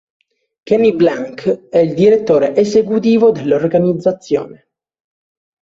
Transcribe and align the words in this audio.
Kenny 0.63 0.95
Blank 0.95 1.67
è 1.69 1.77
il 1.77 1.93
direttore 1.93 2.55
esecutivo 2.55 3.29
dell'organizzazione. 3.29 4.69